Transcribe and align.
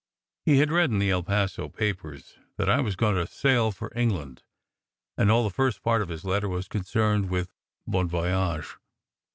He 0.47 0.57
had 0.57 0.71
read 0.71 0.89
in 0.89 0.97
the 0.97 1.11
El 1.11 1.21
Paso 1.21 1.69
papers 1.69 2.35
that 2.57 2.67
I 2.67 2.81
was 2.81 2.95
going 2.95 3.13
to 3.13 3.27
sail 3.31 3.71
for 3.71 3.91
England, 3.95 4.41
and 5.15 5.29
all 5.29 5.43
the 5.43 5.51
first 5.53 5.83
part 5.83 6.01
of 6.01 6.09
his 6.09 6.25
letter 6.25 6.49
was 6.49 6.67
con 6.67 6.81
cerned 6.81 7.29
with 7.29 7.53
"bon 7.85 8.07
voyage." 8.09 8.77